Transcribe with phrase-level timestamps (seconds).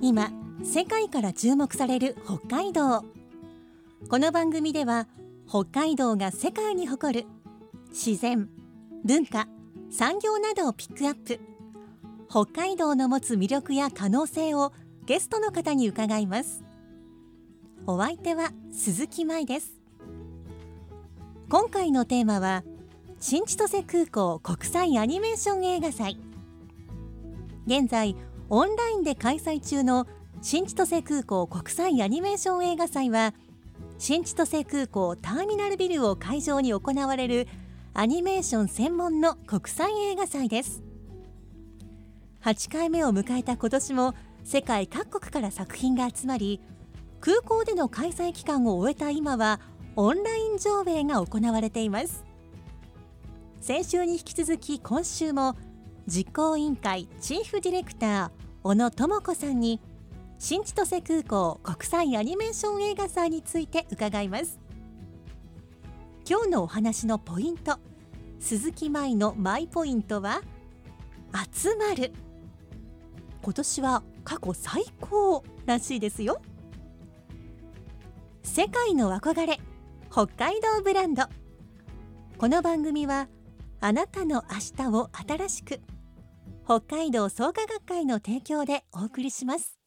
[0.00, 0.32] 今
[0.64, 3.04] 世界から注目される北海道。
[4.08, 5.06] この番組では
[5.48, 7.26] 北海道が世界に誇る
[7.90, 8.48] 自然
[9.04, 9.46] 文化
[9.90, 11.40] 産業などをピックアップ。
[12.28, 14.72] 北海道の持つ魅力や可能性を
[15.06, 16.64] ゲストの方に伺います。
[17.86, 19.80] お相手は鈴木舞です。
[21.48, 22.64] 今回のテーマは
[23.20, 26.18] 新千歳空港国際アニメーション映画祭。
[27.70, 28.16] 現在
[28.48, 30.08] オンラインで開催中の
[30.42, 33.32] 新千歳空港国際アニメーション映画祭は
[33.96, 37.46] 新千歳空港ターミナルビルを会場に行われる
[37.94, 40.82] アニメーション専門の国際映画祭です。
[42.42, 46.60] 8回目を迎えた今年も世界各国から作品が集まり
[47.20, 49.60] 空港での開催期間を終えた今は
[49.94, 52.24] オンライン上映が行われています。
[53.60, 55.54] 先週に引き続き今週も
[56.10, 58.30] 実行委員会チーフディレクター
[58.64, 59.80] 小野智子さんに
[60.40, 64.58] 新千歳空港国際アニメーション映画祭について伺います。
[66.28, 67.78] 今日のお話のポイント
[68.40, 70.42] 鈴木舞のマイポイントは
[71.52, 72.12] 集まる。
[73.42, 76.42] 今年は過去最高らしいですよ。
[78.42, 79.60] 世界の憧れ
[80.10, 81.22] 北海道ブランド。
[82.36, 83.28] この番組は
[83.80, 85.80] あなたの明日を新しく
[86.70, 89.80] 北海道創価学会の提供でお送りします。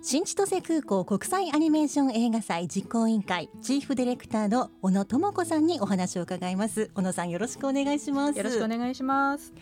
[0.00, 6.90] 新千歳空港国際アニメーション映画祭実行委員会チーフディレクターの小野智子さんにお話を伺います。
[6.94, 8.38] 小野さんよろしくお願いします。
[8.38, 9.52] よろしくお願いします。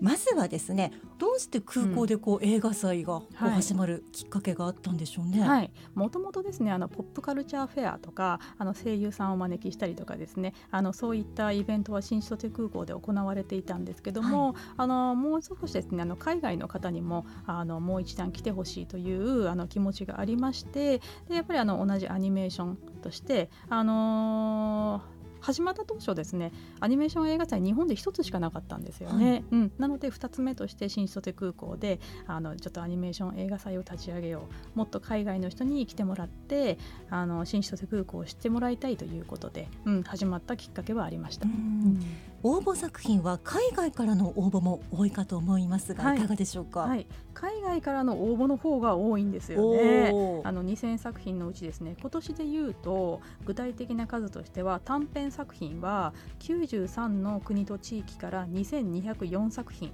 [0.00, 3.52] まずはですねどうして空港でこう、映画祭がこうはい。
[3.54, 10.54] 始まるきっかけがあったんでしょうね、はい、もともとですね、あのポップカルチャーフェアとか、あの声優さんをお招きしたりとかですね。
[10.70, 29.44] あのそういったイベントは新千歳空港で行われていたんですけども、あのもう少しですね、あの海外の方にもあのもう一段来てほしいというあの気持ちがありまして、でやっぱりあの同じアニメーションとして、あのー始まった当初ですねアニメーション映画祭日本で一つしかなかったんですよね、はい。
[29.52, 36.78] うん、なので2つ目として新千歳空港であのちょっとアニメーション映画祭を立ち上げようもっと海外の人に来てもらって
[37.10, 41.46] あの新千歳空港を知ってもらいたいということで、うん、始まったきっかけはありました。
[42.44, 46.18] うん応募作品は海外からの応募も多いかと思いますが、はい。
[46.18, 50.08] い、かがでしょうか、はい、海外からの応募の方が多いんですよね。
[50.44, 59.92] あの2000作品のうちですね今年で言うと具体的な数としては短編作品は93の国と地域から2204作品。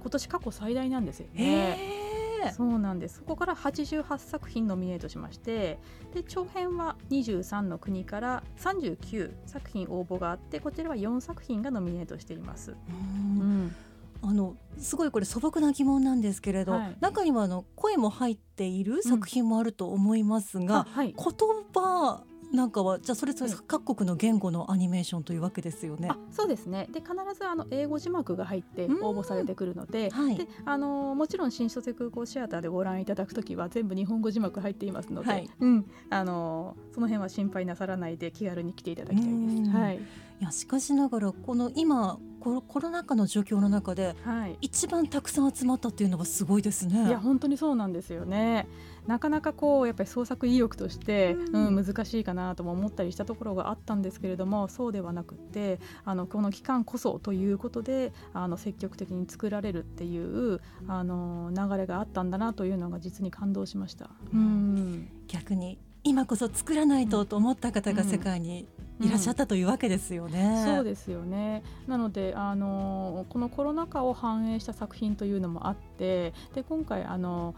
[0.00, 2.05] 今年過去最大なんですよへね。
[2.44, 3.18] えそうなんです。
[3.18, 5.78] そこから88作品ノミネートしまして
[6.14, 12.72] で長編は23の国から39作品応募があってこちらは4作品がノミネートしています。
[12.72, 13.40] うん。
[13.40, 13.76] うん。
[14.22, 16.96] あのすごいこれ素朴な疑問なんですけれど、はい。
[17.00, 21.14] 中にはあの声も入っている作品もあると思いますが、あはい。
[21.14, 21.24] 言
[21.72, 26.08] 葉なんかはじゃあそれぞれはい各国の言語のアニメーションというわけですよね。
[26.10, 26.88] あそうですね。
[26.92, 30.36] で必ずあの英語字幕が入って応募されてくるので,、はい。
[30.36, 35.50] であのもちろん新千歳空港シアターでご覧いただくときは全部日本語字幕入っていますので、はい。
[35.60, 39.64] うん、あのその辺は心配なさらないで気軽に来ていただきたいでうん。
[39.66, 39.70] す。
[39.70, 39.96] はい。
[39.96, 47.08] いやしかしながらこの今コロコロナ禍の状況の中ではい一番たくさん集まったっていうのはすごいですね。
[47.08, 48.68] いや本当にそうなんですよね。
[49.08, 64.08] なかなかこうやっぱり創作意欲として、ううんん難しいかなとも思ったりしたところがあったんですけれどもそうではなくってあのこの期間こそということであの積極的に作られるっていうあの流れがあったんだなというのが実に感動しました。
[64.32, 68.68] うん逆に今こそ作らないとと思った方が世界に
[69.00, 70.62] いらっしゃったというわけですよね。
[70.64, 71.64] そうですよね。
[71.88, 77.56] なのであのこのコロナ禍を反映した作品というのもあってで今回あの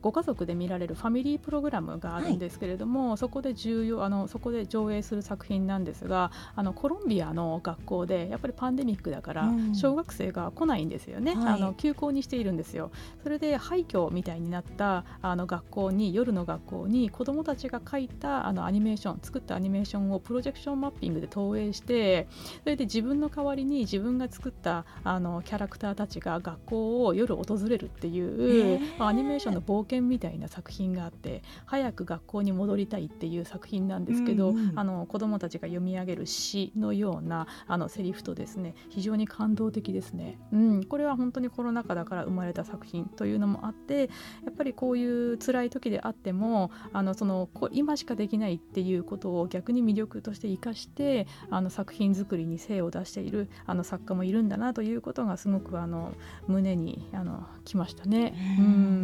[0.00, 12.90] ご家族で見られるファミリープログラムがあるんですけれども、はい、そこで重要あのそこで上映する作品なんですがあのコロンビアの学校でやっぱりパンデミックだから小学生が来ないんですよね、うん、あの休校にしているんですよ。
[13.22, 22.28] それで廃墟みたいになったあの学校に夜の学校に子どもたちが描いたあのアニメーション作ったアニメーションをプロジェクションマッピングで投影して
[22.62, 44.10] それで自分の代わりに自分が作ったあのキャラクターたちが学校を夜訪れるっていう、まあ、アニメーションの冒険みたいな作品があって早く学校に戻りたいっていう作品なんですけど、うんうん、あの子どもたちが読み上げる詩のようなあのセリフとですね非常に感動的ですね、うん、これは本当にコロナ禍だから生まれた作品というのもあって
[44.44, 56.12] やっぱりこういう辛い時であってもあのその今しかできないっていうことを逆に魅力として生かしてあの作品作りに精を出しているあの作家もいるんだなということがすごくあの
[56.46, 58.34] 胸にあのきましたね。
[58.58, 58.97] うん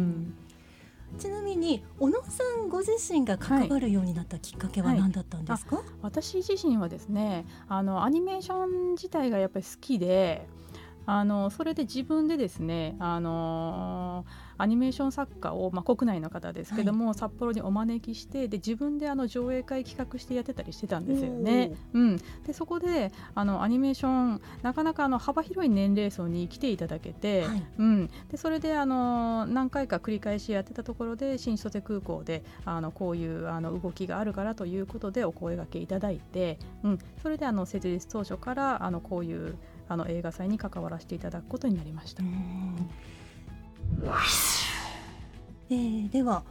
[1.65, 10.47] に小野さんご自身が関わるようになったきっかけは何だったんですか、はいはい、私自身はですねあのアニメーション自体がやっぱり好きで
[11.05, 21.71] あのそれで自分でですねあのーアニメーション作家を、まあ、国内の方ですけども、はい、札幌にお招きしてで自分であの上映会企画してやってたりしてたんですよね。
[21.93, 42.23] うん、でそこであのアニメーションなかなかあの幅広い年齢層に来ていただけて、はい、うん、でそれであの何回か繰り返しやってたところで新千歳空港であのこういうあの動きがあるからということでお声がけいただいて、うん、それであの設立当初からあのこういうあの映画祭に関わらせていただくことになりました。
[45.69, 46.43] えー、では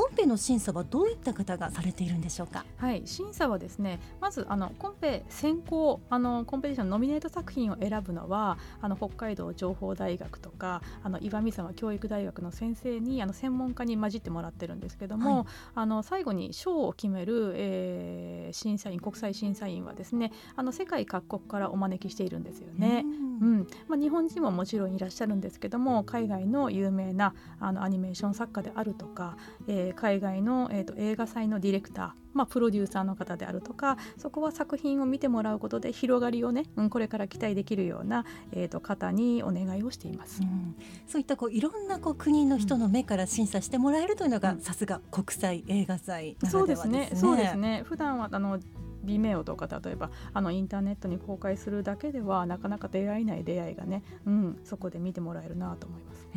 [0.00, 2.64] コンペの審査はどういった方がされているんでしょうか？
[2.78, 23.04] はい、審査はですね、まずあのコンペ選考あのコンペティションノミネート作品を選ぶのはあの北海道情報大学とかあの岩見沢教育大学の先生にあの専門家に混じってもらってるんですけども、はい、あの最後に賞を決める、えー、審査員国際審査員はですね、あの世界各国からお招きしているんですよね。
[23.04, 29.36] うん、まあ日本人ももちろんいらっしゃるんですけども、海外の有名なあのアニメーション作家であるとか、
[29.68, 40.74] えーえー、海外の、えーと、映画祭のディレクター、まあ、プロデューサーの方であるとかそこは作品を見てもらうことで広がりをね、うん、これから期待できるような、えーと、方にお願いをしています、うん、
[41.06, 47.10] そういったこういろんなこう国の人の目から審査してもらえるというのが、さすが国際映画祭ならではですね。
[47.14, 47.82] そうですね。
[47.84, 48.58] 普段はあの
[49.02, 56.28] ビメオとか例えばあのインターネットに公開するだけではなかなか出会えない出会いがね、うん、そこで見てもらえるなと思います。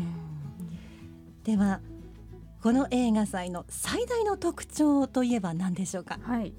[1.44, 1.82] では
[2.64, 6.18] この映画祭の最大の特徴といえば何でしょうか？
[6.22, 6.54] はい、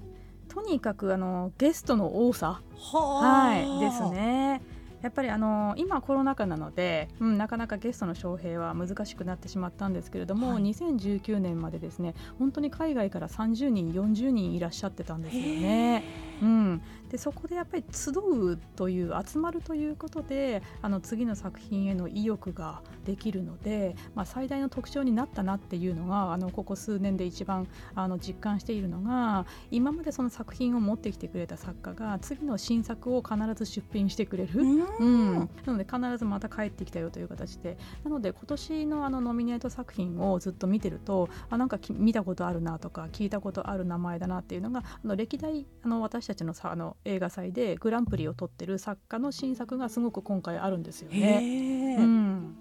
[0.49, 4.61] とにかくあのゲストの多さ、はいですね。
[5.01, 16.03] やっぱりあの今コロナ禍なので、うん、なかなかゲストの招聘は難しくなってしまったんですけれども、はい、2019年までですね本当に海外から30人40人いらっしゃってたんですよね。
[16.41, 34.61] うん、でそこでやっぱり集うという集まるということであの次の作品への意欲ができるので、まあ、最大の特徴になったなっていうのがあのここ数年で一番あの実感しているのが今までその作品を持ってきてくれた作家が次の新作を必ず出品してくれる。
[34.61, 37.77] うん、なので必ずまた帰ってきたよという形で。
[38.03, 51.97] なので今年のあのノミネート作品をずっと見てるとあなんか見たことあるなとか聞いたことある名前だなっていうのがあの歴代あの私たちのさあの映画祭でグランプリを取ってる作家の新作がすごく今回あるんですよね。
[51.99, 52.55] うん、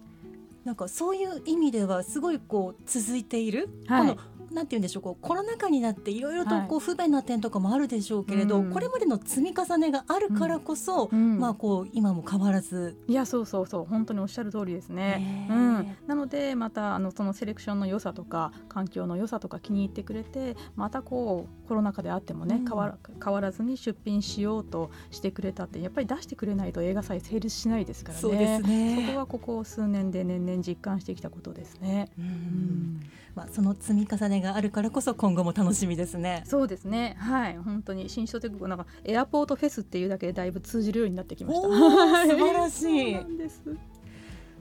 [0.64, 4.16] なんかそういう意味ではすごいこう続いている、はい、
[4.52, 12.96] なんて言うんでしょうこうコロナ禍になっていろいろとこう不便な点とかもあるでしょうけれど、はい、これまでの積み重ねがあるからこそ、うん、まあこう今も変わらず。
[13.08, 13.84] いやそうそうそう。
[13.84, 15.48] 本当におっしゃる通りですね。
[15.50, 28.20] うん、なのでまたあのそのセレクションの良さとか環境の良さとか気に入ってくれてまたこうコロナ禍であってもね、うん、変わ変わらずに出品しようとしてくれたってやっぱり出してくれないと映画祭成立しないですからね。
[28.20, 29.06] そうですね。
[29.06, 32.10] そこはここ数年で年々実感してきたことですね。
[32.18, 33.00] うん
[33.34, 36.44] まあ、その積み重ねがあるからこそ今後も楽しみですね。
[36.46, 37.16] そうですね。
[37.18, 37.56] はい。
[37.58, 41.68] 本当に新書テクなんかエアポートフェスっていうだけでだいぶ通じるようになってきました。
[41.68, 43.14] 素晴らしい。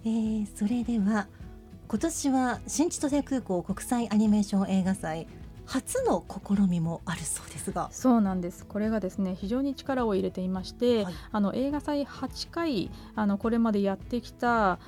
[0.05, 1.27] えー、それでは
[1.87, 5.27] 今年は新千歳空港国際アニメーション映画祭
[5.65, 7.89] 初の試みもあるそうですが。
[7.91, 8.65] そうなんです。
[8.65, 14.79] これがですね非常に力を入れていまして、はい、あの映画祭8回あのこれまでやってきた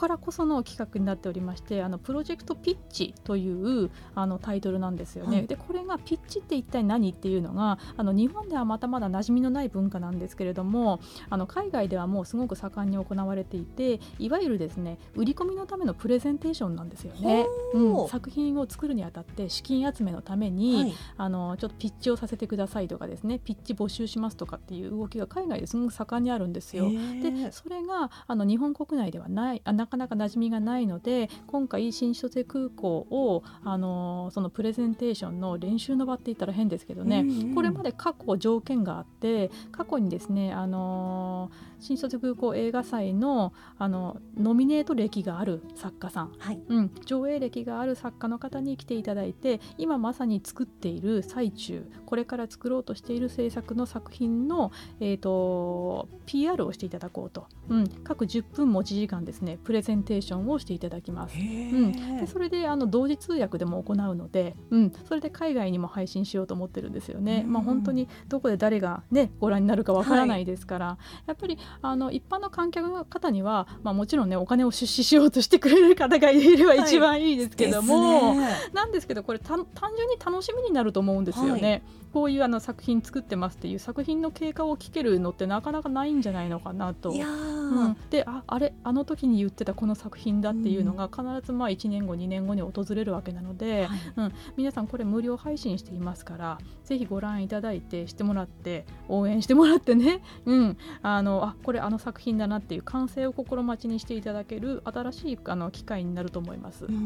[0.00, 5.36] からこその企画になっておりましてあのプロジェクトピッチというあのタイトルなんですよね。
[5.36, 17.46] はいでこれがピッチって一体何っていうのがあの日本ではまたまだ馴染みのない文化なんですけれどもあの海外ではもうすごく盛んに行われていていわゆるですね売り込みのためのプレゼンテーションなんですよね。
[17.72, 26.90] ほううん、作品を作るにあたって資金集めのために、はいあのちょっとピッチをさせてくださいとかですねピッチ募集しますとかっていう動きが海外ですごく盛んにあるんですよ。
[26.90, 37.54] でそれがあの日本国内ではないあなかなか馴染みがないので今回新千歳空港をあのそのプレゼンテーションの練習の場って言ったら変ですけどね、うんうん。
[37.54, 46.60] これまで過去条件があって過去にですねあの新千歳空港映画祭のあのノミネート歴がある作家さんはい。
[46.68, 54.70] うん、上映歴がある作家の方に来ていただいて今まさに作っている最中これから作ろうとしている制作の作品の、
[55.00, 61.36] えー、と PR をしていただこうと、うん、各10分持ち時間ですねプレゼンテーションをしていただきます。
[61.38, 67.42] うん、でそれであの同時通訳でも行うので、うん、それで海外にも配信しようと思ってるんですよね。
[67.44, 78.34] うんまあ、本当にどこで誰が、ね、ご覧になるかわからないですから、やっぱりあの一般の観客の方には、まあ、もちろんねお金を出資しようとしてくれる方がいれば一番いいですけども。
[78.34, 81.82] ですねなんですけどこれた単純に楽しみになると思うんですよね。
[82.12, 87.10] こういうあの作品作ってますっていう作品の経過を聞けるのってなかなかないんじゃないのかなと。
[87.10, 93.98] うーん、でああれあの時に言ってたこの作品だっていうのが必ずまあ1年後2年後に訪れるわけなので、はい。
[94.16, 106.86] うん、皆さんこれ無料配信していますからぜひご覧いただいてしてもらって応援してもらってね、 うん、あのあこれあの作品だなっていう完成を心待ちにしていただける新しいあの機会になると思います。
[106.86, 106.94] うん。
[106.94, 106.98] う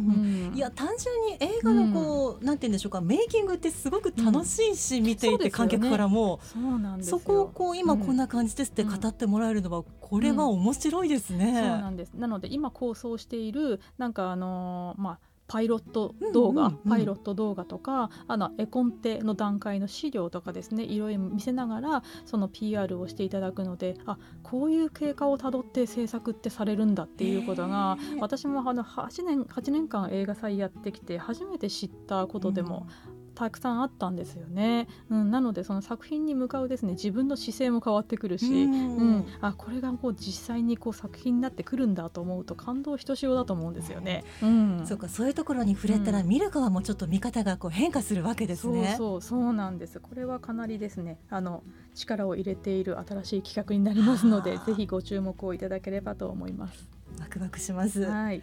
[0.52, 0.52] ん。
[0.54, 6.40] いや単純に映画のこう、なんて言うんでしょうかメイキングってすごく楽しいし、見ていて観客からも。
[6.42, 7.18] そうなんですよ。
[7.18, 11.52] そこをこう今うんこんな感じですって語ってもらえるのは、これは面白いですね。
[11.54, 12.14] そうなんです。
[12.14, 32.86] なので今構想しているなんかあのーまあパイロット動画、うんうんうんパイロット動画とかあの絵コンテの段階の資料とかですねいろいろ見せながらその PR をしていただくのであこういう経過をたどって制作ってされるんだっていうことが私もあの8年8年間映画祭やってきて初めて知ったことでも
[33.34, 34.88] たくさんあったんですよね。
[35.10, 44.24] うん、なのでその作品に向かうですね自分の姿勢も変わってくるし、うんうん、あこれがこう実際にこう作品になってくるんだと思うと感動ひとしおだと思うんですよね。
[44.42, 48.94] うん、そうかそういうところに触れたら、うん見る側もちょっと見方がこう変化するわけですね。
[48.96, 50.00] そうそうそうなんです。
[50.00, 51.62] これはかなりですねあの
[51.94, 56.88] 力を入れている新しい企画になりますのではあぜひご注目をいただければと思います。
[57.20, 58.02] ワクワクします。
[58.02, 58.42] はい。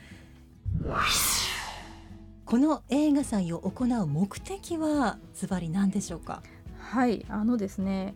[2.51, 6.43] この映画祭を行う目的はズバリ何でしょうか？
[6.77, 8.13] はい、あのですね、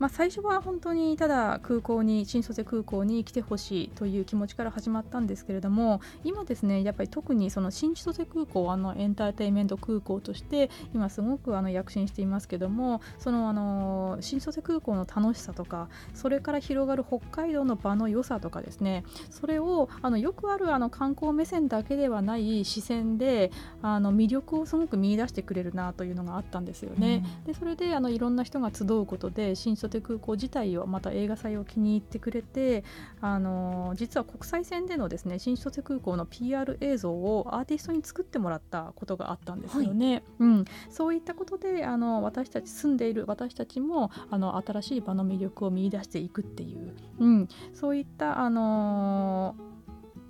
[0.00, 23.50] まあ、最初は本当にただ空港に新卒空港に来てほしいという気持ちから始まったんですけれども今ですねやっぱり特にその新千歳空港あのエンターテインメント空港として今すごくあの躍進していますけどもそのあの新千歳空港の楽しさとかそれから広がる北海道の場の良さとかですねそれをあのよくあるあの観光目線だけではない視線で
[23.82, 27.22] あの魅力をすごく見出してくれるなというのがあったんですよね。
[27.44, 32.84] でそれであのいろんな人が集うことで新卒空港自体をまた映画祭を気に入ってくれて
[33.20, 40.22] あの実は国際線でのですね新千歳空港の PR 映像をアーティストに作ってもらったことがあったんですよね。
[40.38, 49.56] うん、そういったことであの私たち住んでいる私たちもあの新しい場の魅力を見出していくっていう、うん、そういったあの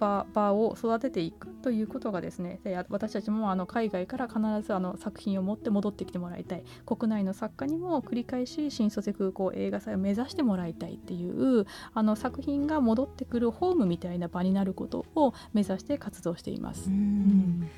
[0.01, 6.65] 場場を育てていくということがですねで私たちもあの海外から必ずあの作品を持って戻ってきてもらいたい。
[6.87, 16.89] 国内の作家にも繰り返し新卒空港映画祭を目指してもらいたいっていうあの作品が戻ってくるホームみたいな場になることを目指して活動しています。
[16.89, 17.69] うん。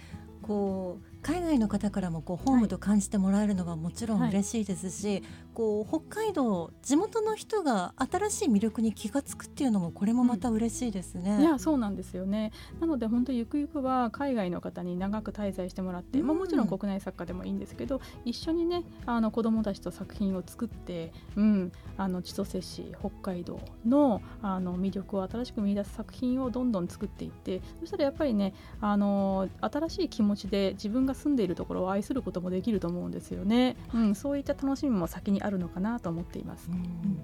[0.42, 4.30] こう海外の方からもこうホームと感じてもらえるのはもちろんはい。
[4.30, 5.22] 嬉しいですし、
[5.54, 11.40] こう北海道地元の人が新しい魅力に気が付くっていうのもこれもまた嬉しいですね。
[11.40, 12.52] いやそうなんですよね。
[12.80, 36.68] なので本当ゆくゆくは海外の方に長く滞在してもらって、まあ、うんもちろん国内作家でもいいんですけど一緒にねあの子どもたちと作品を作って、うん、あの千歳市北海道のあの魅力を新しく見出す作品をどんどん作っていってそしたらやっぱりねあの新しい気持ちで自分が住んでいるところを愛することもできると思うんですよね、うん、そういった楽しみも先にあるのかなと思っています。
[36.70, 37.22] うん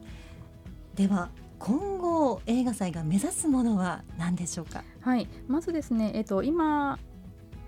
[0.95, 1.31] では
[1.61, 4.83] 今後映画祭が目指すものは何でしょうか？
[5.01, 6.99] はい、まずですね、えっと、今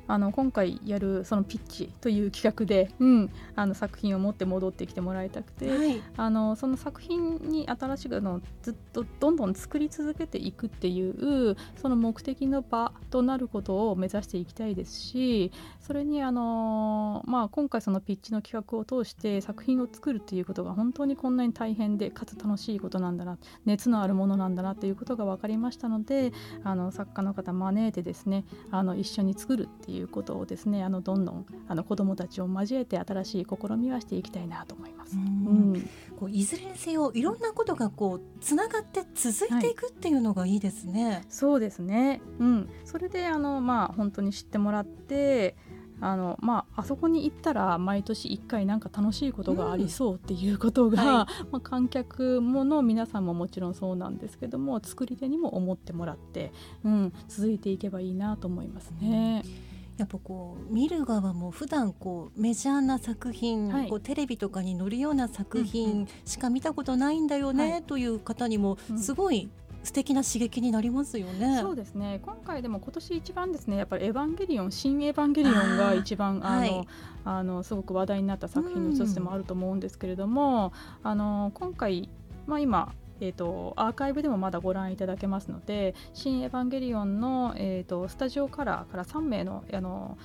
[0.06, 26.32] あの今回やるそのピッチという企画で、うん、あの作品を持って戻ってきてもらいたくて、はい、あのその作品に新しくのずっとどんどん作り続けていくっていうその目的の場となることを目指していきたいですしそれにあの、まあ、今回そのピッチの企画を通して作品を作るっていうことが本当にこんなに大変でかつ楽しいことなんだな熱のあるものなんだなということが分かりましたので
[26.64, 35.16] あの作家の方招いてですねあの一緒に作るっていういうことをですねあのどんどんあの子どもたちを交えて新しい試みはしていきたいなと思います。
[35.16, 35.88] うん、
[36.18, 41.10] こういずれにせよいろんなことがこうつながって続いていくっていうのがいいですね。
[41.10, 42.20] はい、そうですね。
[42.38, 45.56] うん、それであのまあ本当に知ってもらって。
[46.02, 56.52] あのまあ、あそこに行ったら毎年1回なんか楽しいことがありそうっていうことが、うんはい、 まあ、観客もの皆さんももちろんそうなんですけども作り手にも思ってもらって、
[56.84, 59.42] うん、続いていけばいいなと思いますね。
[59.44, 69.50] うんやっぱこう見る側も普段こうメジャーな作品、はい、こうテレビとかに載るような作品しか見たことないんだよね、という方にもすごい
[69.82, 71.58] 素敵な刺激になりますよね。
[71.60, 72.18] そうですね。
[72.22, 76.86] 今回でも今年一番ですね、やっぱりエヴァンゲリオン、新エヴァンゲリオンが一番あの、はい、
[77.26, 80.72] あのすごく話題になった作品の一つでもあると思うんですけれども、
[81.04, 82.08] うん、あの今回
[82.46, 90.18] まあ今えーと、アーカイブでもまだご覧いただけますので「新エヴァンゲリオンの」えーと、スタジオカラーから3名のあの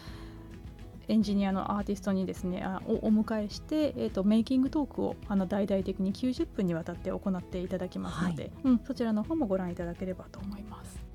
[1.07, 11.05] エンジニアのアーティストにですねあをお迎えして、えーと、メイキングトークをあの大々的に90分にわたって行っていただきますので、はい、うん、そちらの方もご覧いただければと思います。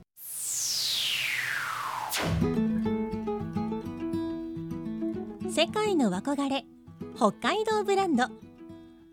[5.50, 6.64] 世界の憧れ
[7.16, 8.24] 北海道ブランド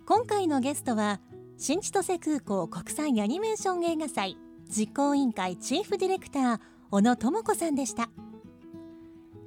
[0.06, 1.20] 今回のゲストは
[1.60, 4.38] 新千歳空港国際アニメーション映画祭
[4.70, 6.60] 実行委員会チーフディレクター
[6.92, 8.12] 小野智子さんでした。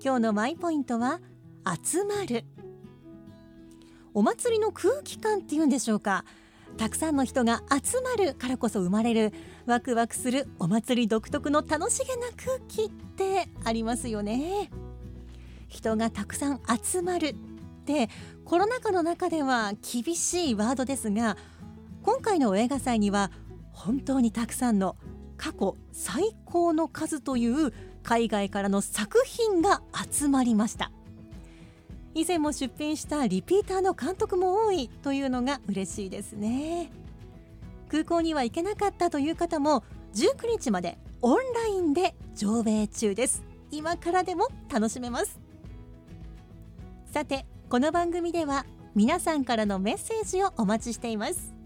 [0.02, 1.21] 今日のマイポイントは
[1.64, 2.45] 集まる。
[4.12, 6.25] お祭りの空気感っていうんでしょうか。
[6.76, 9.33] たくさんの人が集まるからこそ生まれる
[9.67, 14.69] ワクワクするお祭り独特の楽しげな空気ってありますよね。
[15.69, 17.35] 人がたくさん集まるっ
[17.85, 18.11] て
[18.45, 21.37] コロナ禍の中では厳しいワードですが
[22.02, 23.30] 今回の映画祭には
[23.73, 24.97] 本当にたくさんの
[25.37, 30.90] 過去最高の数という海外からの作品が集まりました。
[32.14, 36.90] 以前も出品したリピーターの監督も多いというのが嬉しいですね。
[37.88, 43.42] 空港には行けなかったという方も19日までオンラインで上映中です。
[43.71, 45.40] 今からでも楽しめます。
[47.12, 51.60] さてこの番組では皆さんからのメッセージをお待ちしています。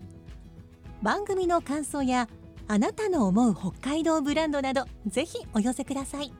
[1.04, 2.30] 番組の感想や
[2.66, 6.32] あなたの思う北海道ブランドなどぜひお寄せください。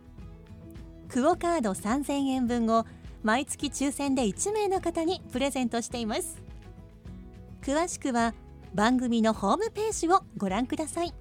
[1.11, 2.87] クオカード3000円分を
[3.23, 6.43] 毎月抽選で1名の方にプレゼントしています。
[7.61, 8.33] 詳しくは
[8.75, 11.13] 番組のホームページをご覧ください。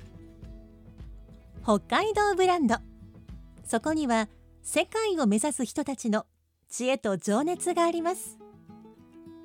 [1.63, 2.77] 北海道ブランド。
[3.65, 4.29] そこには
[4.62, 6.25] 世界を目指す人たちの
[6.69, 8.38] 知恵と情熱があります。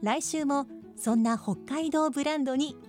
[0.04, 2.76] 来週もそんな北海道ブランドに